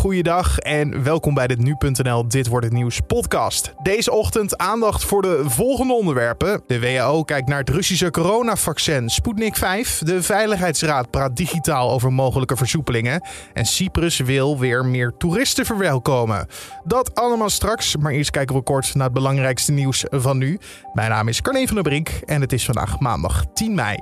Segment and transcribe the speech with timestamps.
[0.00, 3.72] goeiedag en welkom bij de Nu.nl Dit Wordt Het Nieuws podcast.
[3.82, 6.62] Deze ochtend aandacht voor de volgende onderwerpen.
[6.66, 9.98] De WHO kijkt naar het Russische coronavaccin Sputnik 5.
[9.98, 13.22] De Veiligheidsraad praat digitaal over mogelijke versoepelingen.
[13.52, 16.46] En Cyprus wil weer meer toeristen verwelkomen.
[16.84, 20.58] Dat allemaal straks, maar eerst kijken we kort naar het belangrijkste nieuws van nu.
[20.92, 23.98] Mijn naam is Carne van der Brink en het is vandaag maandag 10 mei.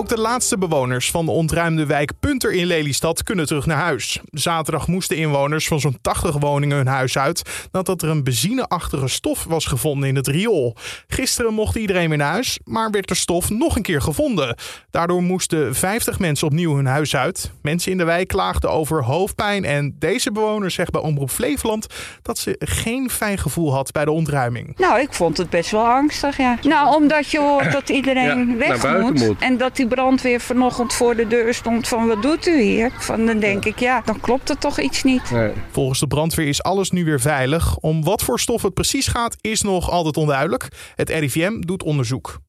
[0.00, 4.20] Ook de laatste bewoners van de ontruimde wijk Punter in Lelystad kunnen terug naar huis.
[4.30, 9.44] Zaterdag moesten inwoners van zo'n 80 woningen hun huis uit nadat er een benzineachtige stof
[9.44, 10.76] was gevonden in het riool.
[11.08, 14.56] Gisteren mocht iedereen weer naar huis, maar werd de stof nog een keer gevonden.
[14.90, 17.50] Daardoor moesten 50 mensen opnieuw hun huis uit.
[17.62, 21.86] Mensen in de wijk klaagden over hoofdpijn en deze bewoner zegt bij Omroep Flevoland
[22.22, 24.74] dat ze geen fijn gevoel had bij de ontruiming.
[24.78, 26.58] Nou, ik vond het best wel angstig, ja.
[26.62, 29.18] Nou, omdat je hoort dat iedereen Ja, weg moet.
[29.18, 29.40] moet.
[29.40, 32.92] En dat die brandweer vanochtend voor de deur stond van wat doet u hier?
[32.98, 35.30] Van, dan denk ik, ja, dan klopt er toch iets niet.
[35.30, 35.52] Nee.
[35.70, 37.76] Volgens de brandweer is alles nu weer veilig.
[37.76, 40.68] Om wat voor stof het precies gaat, is nog altijd onduidelijk.
[40.94, 42.40] Het RIVM doet onderzoek.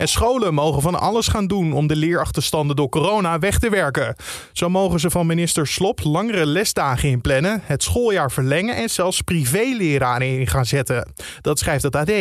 [0.00, 4.16] En scholen mogen van alles gaan doen om de leerachterstanden door corona weg te werken.
[4.52, 10.38] Zo mogen ze van minister Slop langere lesdagen inplannen, het schooljaar verlengen en zelfs privéleraren
[10.38, 11.12] in gaan zetten.
[11.40, 12.12] Dat schrijft het AD.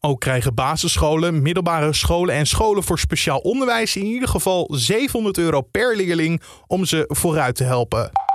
[0.00, 5.60] Ook krijgen basisscholen, middelbare scholen en scholen voor speciaal onderwijs in ieder geval 700 euro
[5.60, 8.25] per leerling om ze vooruit te helpen.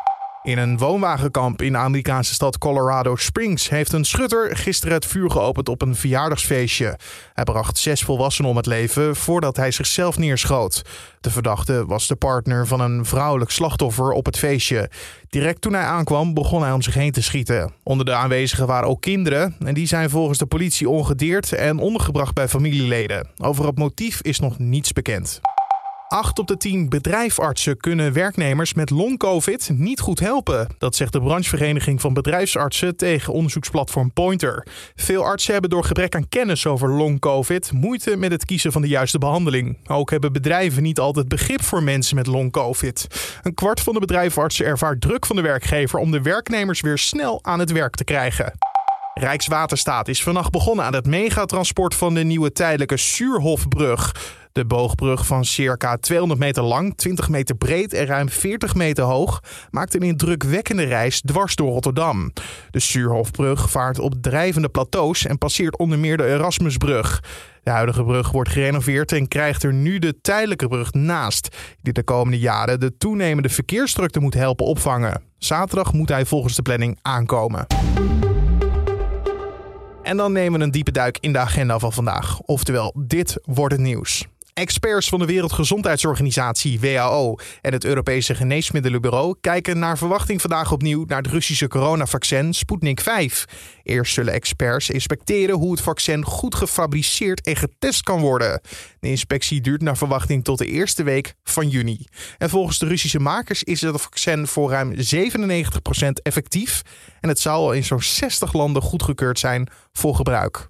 [0.43, 5.31] In een woonwagenkamp in de Amerikaanse stad Colorado Springs heeft een schutter gisteren het vuur
[5.31, 6.97] geopend op een verjaardagsfeestje.
[7.33, 10.81] Hij bracht zes volwassenen om het leven voordat hij zichzelf neerschoot.
[11.19, 14.89] De verdachte was de partner van een vrouwelijk slachtoffer op het feestje.
[15.29, 17.73] Direct toen hij aankwam begon hij om zich heen te schieten.
[17.83, 22.33] Onder de aanwezigen waren ook kinderen en die zijn volgens de politie ongedeerd en ondergebracht
[22.33, 23.27] bij familieleden.
[23.37, 25.41] Over het motief is nog niets bekend.
[26.11, 30.67] 8 op de 10 bedrijfartsen kunnen werknemers met long-covid niet goed helpen.
[30.77, 34.67] Dat zegt de branchevereniging van bedrijfsartsen tegen onderzoeksplatform Pointer.
[34.95, 38.87] Veel artsen hebben door gebrek aan kennis over long-covid moeite met het kiezen van de
[38.87, 39.77] juiste behandeling.
[39.87, 43.07] Ook hebben bedrijven niet altijd begrip voor mensen met long-covid.
[43.41, 47.39] Een kwart van de bedrijfartsen ervaart druk van de werkgever om de werknemers weer snel
[47.43, 48.53] aan het werk te krijgen.
[49.13, 54.11] Rijkswaterstaat is vannacht begonnen aan het megatransport van de nieuwe tijdelijke Suurhofbrug.
[54.51, 59.43] De boogbrug van circa 200 meter lang, 20 meter breed en ruim 40 meter hoog
[59.69, 62.31] maakt een indrukwekkende reis dwars door Rotterdam.
[62.69, 67.23] De Suurhofbrug vaart op drijvende plateaus en passeert onder meer de Erasmusbrug.
[67.63, 72.03] De huidige brug wordt gerenoveerd en krijgt er nu de tijdelijke brug naast, die de
[72.03, 75.21] komende jaren de toenemende verkeersdrukte moet helpen opvangen.
[75.37, 77.67] Zaterdag moet hij volgens de planning aankomen.
[80.03, 82.39] En dan nemen we een diepe duik in de agenda van vandaag.
[82.39, 84.27] Oftewel, dit wordt het nieuws.
[84.53, 91.21] Experts van de Wereldgezondheidsorganisatie WHO en het Europese Geneesmiddelenbureau kijken naar verwachting vandaag opnieuw naar
[91.21, 93.45] het Russische coronavaccin Sputnik 5.
[93.83, 98.61] Eerst zullen experts inspecteren hoe het vaccin goed gefabriceerd en getest kan worden.
[98.99, 102.05] De inspectie duurt naar verwachting tot de eerste week van juni.
[102.37, 104.95] En volgens de Russische makers is het vaccin voor ruim 97%
[106.23, 106.81] effectief
[107.19, 110.67] en het zou al in zo'n 60 landen goedgekeurd zijn voor gebruik.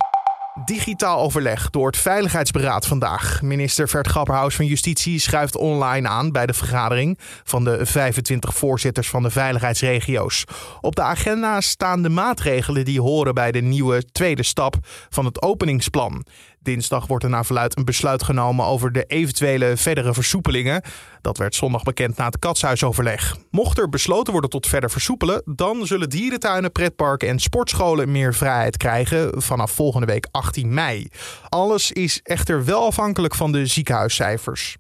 [0.66, 3.41] Digitaal overleg door het Veiligheidsberaad vandaag.
[3.41, 9.09] Minister Vert Grapperhaus van Justitie schuift online aan bij de vergadering van de 25 voorzitters
[9.09, 10.44] van de veiligheidsregio's.
[10.81, 14.75] Op de agenda staan de maatregelen die horen bij de nieuwe tweede stap
[15.09, 16.25] van het openingsplan.
[16.63, 20.81] Dinsdag wordt er naar verluid een besluit genomen over de eventuele verdere versoepelingen.
[21.22, 23.38] Dat werd zondag bekend na het katshuisoverleg.
[23.49, 28.77] Mocht er besloten worden tot verder versoepelen, dan zullen dierentuinen, pretparken en sportscholen meer vrijheid
[28.77, 31.07] krijgen vanaf volgende week 18 mei.
[31.50, 34.77] Alles is echter wel afhankelijk van de ziekenhuiscijfers.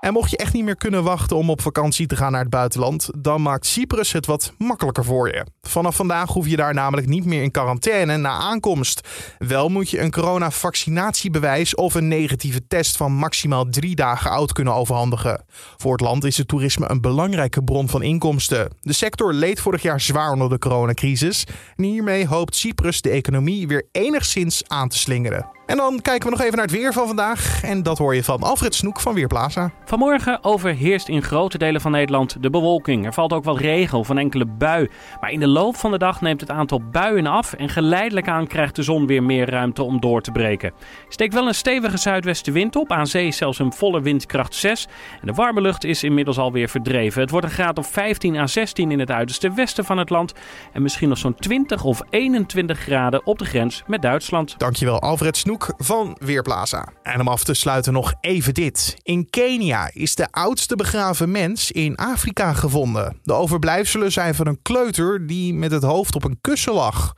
[0.00, 2.50] En mocht je echt niet meer kunnen wachten om op vakantie te gaan naar het
[2.50, 5.46] buitenland, dan maakt Cyprus het wat makkelijker voor je.
[5.62, 9.08] Vanaf vandaag hoef je daar namelijk niet meer in quarantaine na aankomst.
[9.38, 14.74] Wel moet je een coronavaccinatiebewijs of een negatieve test van maximaal drie dagen oud kunnen
[14.74, 15.44] overhandigen.
[15.76, 18.68] Voor het land is het toerisme een belangrijke bron van inkomsten.
[18.80, 23.68] De sector leed vorig jaar zwaar onder de coronacrisis en hiermee hoopt Cyprus de economie
[23.68, 25.59] weer enigszins aan te slingeren.
[25.70, 27.62] En dan kijken we nog even naar het weer van vandaag.
[27.62, 29.70] En dat hoor je van Alfred Snoek van Weerplaza.
[29.84, 33.06] Vanmorgen overheerst in grote delen van Nederland de bewolking.
[33.06, 34.88] Er valt ook wat regen of een enkele bui.
[35.20, 38.46] Maar in de loop van de dag neemt het aantal buien af en geleidelijk aan
[38.46, 40.72] krijgt de zon weer meer ruimte om door te breken.
[41.08, 44.86] Steekt wel een stevige zuidwestenwind op, aan zee zelfs een volle windkracht 6.
[45.20, 47.20] En de warme lucht is inmiddels alweer verdreven.
[47.20, 50.32] Het wordt een graad of 15 à 16 in het uiterste westen van het land.
[50.72, 54.54] En misschien nog zo'n 20 of 21 graden op de grens met Duitsland.
[54.58, 55.59] Dankjewel Alfred Snoek.
[55.76, 56.88] Van Weerplaza.
[57.02, 58.96] En om af te sluiten nog even dit.
[59.02, 63.18] In Kenia is de oudste begraven mens in Afrika gevonden.
[63.22, 67.14] De overblijfselen zijn van een kleuter die met het hoofd op een kussen lag.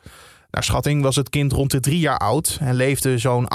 [0.51, 3.49] Naar schatting was het kind rond de drie jaar oud en leefde zo'n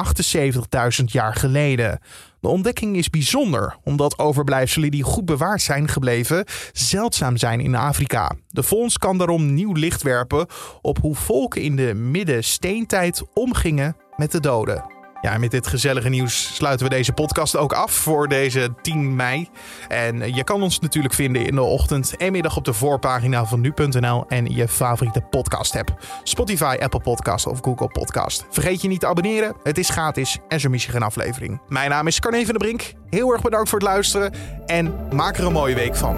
[0.99, 1.99] 78.000 jaar geleden.
[2.39, 8.35] De ontdekking is bijzonder, omdat overblijfselen die goed bewaard zijn gebleven zeldzaam zijn in Afrika.
[8.47, 10.47] De fonds kan daarom nieuw licht werpen
[10.81, 14.95] op hoe volken in de midden-steentijd omgingen met de doden.
[15.21, 19.49] Ja, met dit gezellige nieuws sluiten we deze podcast ook af voor deze 10 mei.
[19.87, 23.61] En je kan ons natuurlijk vinden in de ochtend en middag op de voorpagina van
[23.61, 26.05] nu.nl en je favoriete podcast app.
[26.23, 28.45] Spotify, Apple Podcast of Google Podcast.
[28.49, 31.61] Vergeet je niet te abonneren, het is gratis en zo mis je geen aflevering.
[31.67, 32.93] Mijn naam is Carne van der Brink.
[33.09, 34.33] Heel erg bedankt voor het luisteren
[34.65, 36.17] en maak er een mooie week van.